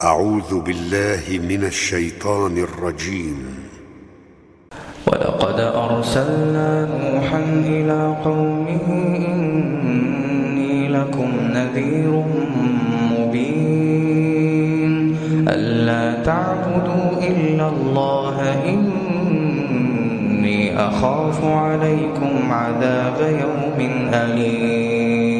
أعوذ 0.00 0.60
بالله 0.60 1.40
من 1.48 1.64
الشيطان 1.64 2.58
الرجيم. 2.58 3.36
ولقد 5.06 5.60
أرسلنا 5.60 6.88
نوحا 6.88 7.42
إلى 7.66 8.16
قومه 8.24 8.86
إني 9.28 10.88
لكم 10.88 11.30
نذير 11.52 12.24
مبين. 13.12 14.92
ألا 15.48 16.22
تعبدوا 16.22 17.20
إلا 17.28 17.68
الله 17.68 18.36
إني 18.68 20.60
أخاف 20.88 21.44
عليكم 21.44 22.52
عذاب 22.52 23.18
يوم 23.20 23.78
أليم. 24.14 25.39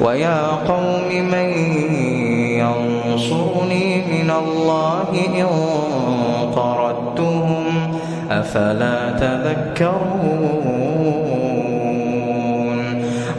ويا 0.00 0.46
قوم 0.68 1.08
من 1.30 1.48
ينصرني 2.58 4.02
من 4.06 4.30
الله 4.30 5.04
إن 5.26 5.46
طردتهم 6.54 7.98
أفلا 8.30 9.10
تذكرون 9.10 10.28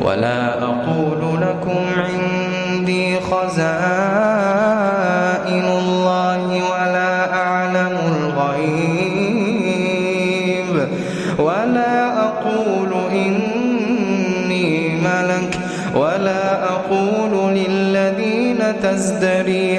ولا 0.06 0.64
أقول 0.64 1.42
لكم 1.42 1.80
عندي 1.98 3.20
خزائن 3.20 3.99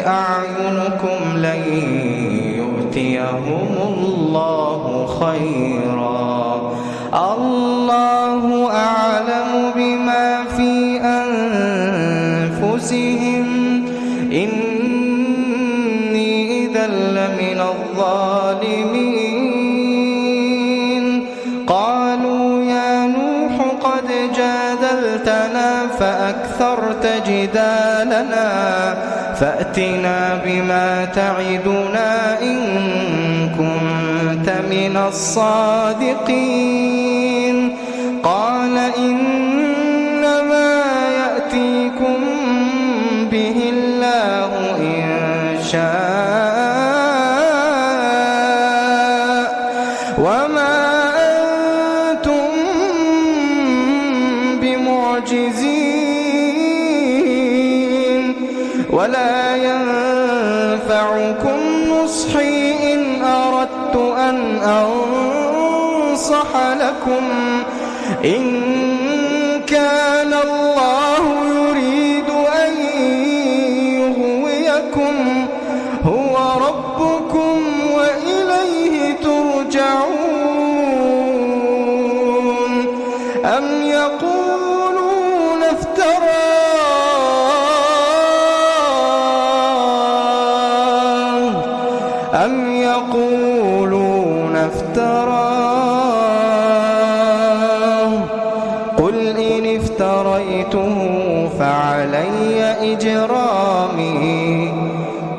أعينكم 0.07 1.37
لن 1.37 1.63
يؤتيهم 2.57 3.69
الله 3.89 5.07
خيرا. 5.21 6.30
فأكثرت 26.41 27.05
جدالنا 27.29 28.49
فأتنا 29.41 30.41
بما 30.45 31.05
تعدنا 31.05 32.41
إن 32.43 32.59
كنت 33.59 34.51
من 34.71 34.97
الصادقين. 35.09 36.57
قال 38.23 38.79
إنما 38.99 40.83
يأتيكم 41.21 42.19
به 43.31 43.73
الله 43.73 44.51
إن 44.81 45.09
شاء. 45.73 46.11
وما 50.19 50.77
أنتم 51.33 52.51
بمعجزين. 54.61 55.70
ولا 59.01 59.57
ينفعكم 59.57 61.59
نصحي 61.89 62.95
إن 62.95 63.25
أردت 63.25 63.97
أن 63.97 64.59
أنصح 64.59 66.57
لكم 66.57 67.25
إن 68.25 68.80
أم 92.61 92.73
يقولون 92.73 94.57
افتراه 94.57 95.71
قل 98.99 99.27
إن 99.29 99.77
افتريته 99.77 100.95
فعلي 101.59 102.63
إجرامي 102.93 104.73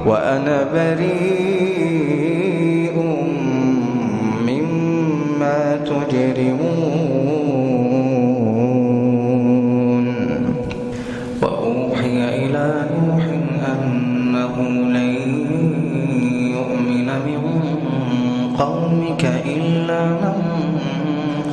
وأنا 0.06 0.66
بريء 0.74 1.41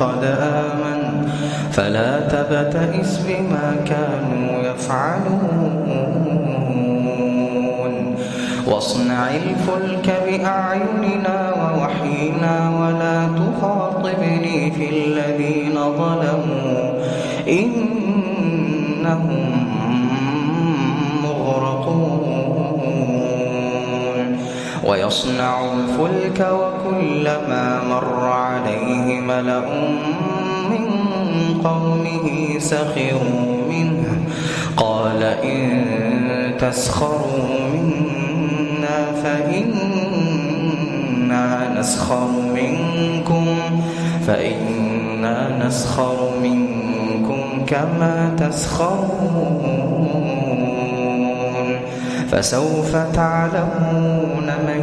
قد 0.01 0.25
آمن. 0.41 1.29
فلا 1.73 2.21
تبتئس 2.21 3.19
بما 3.29 3.77
كانوا 3.87 4.63
يفعلون. 4.63 5.99
واصنع 8.67 9.31
الفلك 9.31 10.23
بأعيننا 10.27 11.55
ووحينا 11.55 12.55
ولا 12.81 13.29
تخاطبني 13.37 14.71
في 14.71 14.87
الذين 14.91 15.75
ظلموا. 15.75 16.93
إنهم 17.49 19.29
ويصنع 24.89 25.55
الفلك 25.73 26.41
وكلما 26.53 27.65
مر 27.91 28.27
عليه 28.27 29.21
ملأ 29.21 29.61
من 30.71 30.87
قومه 31.65 32.59
سخروا 32.59 33.69
منه. 33.71 34.19
قال 34.77 35.23
إن 35.23 35.85
تسخروا 36.61 37.49
منا 37.73 38.99
فإنا 39.23 40.29
نسخر 41.81 42.29
منكم 42.55 43.47
فإنا 44.27 45.67
نسخر 45.67 46.31
منكم 46.43 47.65
كما 47.67 48.37
تسخرون. 48.39 49.69
فسوف 52.31 52.97
تعلمون 52.97 54.49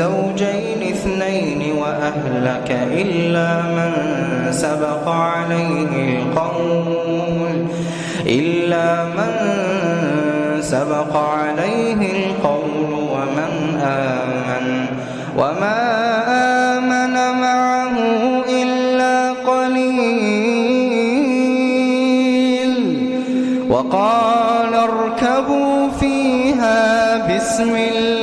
زوجين 0.00 0.80
اثنين 0.94 1.60
وأهلك 1.80 2.68
إلا 3.02 3.48
من 3.76 3.92
سبق 4.50 5.08
عليه 5.08 5.92
القول 6.18 7.56
إلا 8.26 9.04
من 9.04 9.32
سبق 10.60 11.16
عليه 11.16 12.00
القول 12.18 12.92
ومن 13.12 13.52
آمن 13.82 14.66
وما 15.38 15.80
آمن 16.76 17.14
معه 17.40 17.96
إلا 18.62 19.16
قليل. 19.50 20.70
وقال 23.70 24.72
اركبوا 24.74 25.88
فيها 26.00 26.80
بسم 27.28 27.74
الله. 27.76 28.19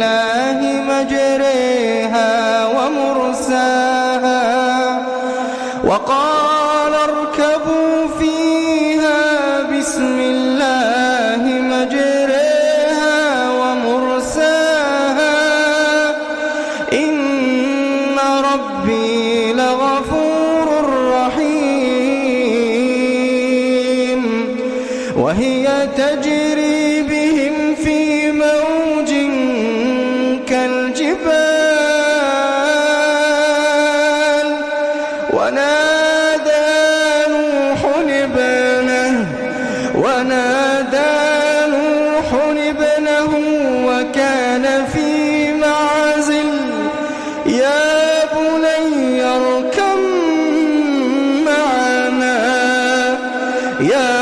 يا 53.79 54.16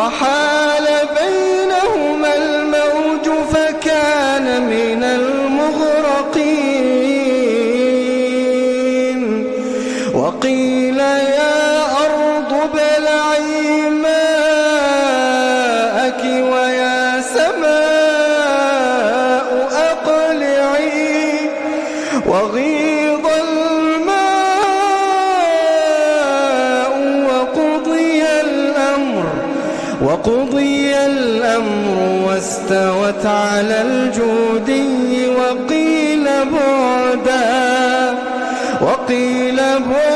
وحال 0.00 0.86
بينهما 1.18 2.30
الموج 2.36 3.26
فكان 3.52 4.46
من 4.62 5.02
المغرقين. 5.04 6.40
وقيل 10.14 10.98
يا 11.38 11.60
أرض 12.04 12.50
ابلعي 12.66 13.90
ماءك 13.90 15.42
ويا 16.52 17.00
سماء 17.36 18.68
أقلعي. 19.90 21.50
وغيض 22.26 22.79
وقضي 30.10 30.96
الأمر 31.06 32.26
واستوت 32.26 33.26
على 33.26 33.82
الجودي 33.82 35.28
وقيل 35.28 36.24
بعدا 36.24 38.14
وقيل 38.82 39.56
بعدا 39.56 40.09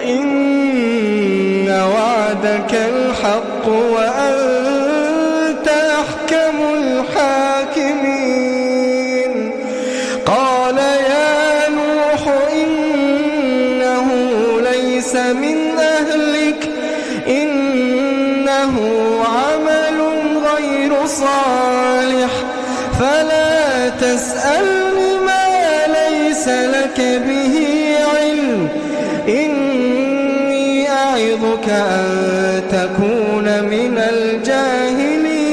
وإن 0.00 1.68
وعدك 1.68 2.72
الحق 2.74 3.68
وأنت 3.68 5.68
أحكم 5.68 6.56
الحاكمين. 6.74 8.10
قال 10.26 10.78
يا 10.78 11.68
نوح 11.68 12.34
إنه 12.52 14.06
ليس 14.60 15.16
من 15.16 15.78
أهلك 15.78 16.68
إنه 17.28 18.74
عمل 19.24 20.00
غير 20.46 21.06
صالح. 21.06 22.30
فلا 23.00 23.88
تسألني 23.88 25.18
ما 25.26 25.46
ليس 25.86 26.48
لك 26.48 27.00
به 27.00 27.54
علم 28.14 28.68
إني 29.28 29.69
يعظك 31.50 31.68
أن 31.68 32.62
تكون 32.70 33.62
من 33.64 33.98
الجاهلين. 33.98 35.50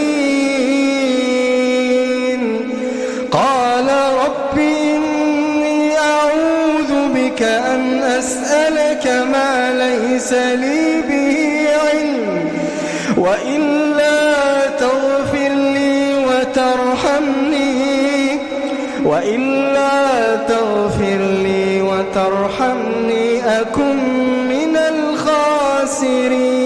قال 3.32 3.88
رب 4.26 4.58
إني 4.60 5.98
أعوذ 5.98 7.14
بك 7.16 7.42
أن 7.42 8.04
أسألك 8.04 9.08
ما 9.32 9.74
ليس 9.74 10.34
لي 10.34 11.02
به 11.10 11.68
علم 11.84 12.50
وإلا 13.18 14.68
تغفر 14.80 15.50
لي 15.50 16.14
وترحمني 16.26 17.78
وإلا 19.06 20.36
تغفر 20.48 21.18
لي 21.44 21.82
وترحمني 21.82 23.60
أكن 23.62 24.27
الخاسرين 26.04 26.57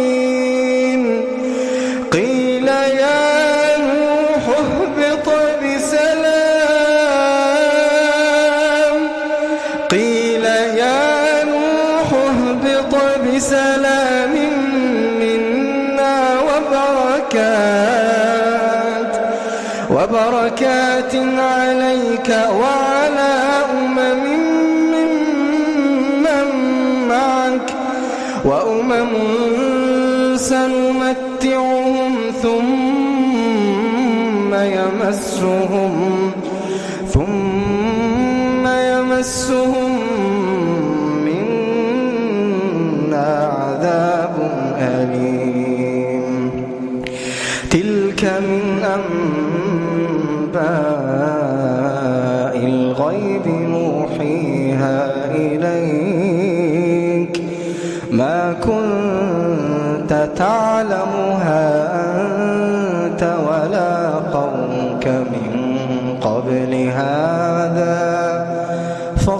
سنمتعهم 30.35 32.15
ثم 32.41 34.53
يمسهم 34.53 36.31
ثم 37.07 38.67
يمسهم 38.67 39.91
منا 41.25 43.29
عذاب 43.61 44.35
أليم. 44.77 46.51
تلك 47.71 48.23
من 48.23 48.83
أنباء 50.55 51.10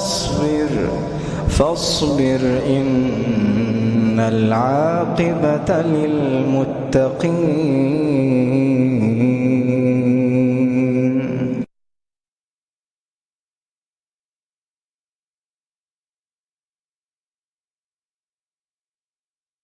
فاصبر 0.01 0.73
فاصبر 1.49 2.41
إن 2.67 4.19
العاقبة 4.19 5.69
للمتقين. 5.81 7.21